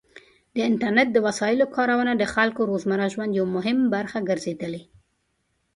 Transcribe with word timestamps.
د 0.53 0.57
انټرنیټ 0.69 1.07
د 1.13 1.17
وسایلو 1.27 1.65
کارونه 1.75 2.11
د 2.17 2.23
خلکو 2.33 2.61
د 2.63 2.67
روزمره 2.71 3.05
ژوند 3.13 3.31
یو 3.39 3.45
مهم 3.55 3.77
برخه 3.95 4.19
ګرځېدلې. 4.29 4.81